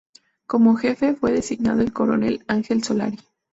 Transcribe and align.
Como 0.47 0.77
jefe 0.77 1.13
fue 1.13 1.31
designado 1.31 1.79
el 1.81 1.93
coronel 1.93 2.43
Ángel 2.47 2.83
Solari. 2.83 3.19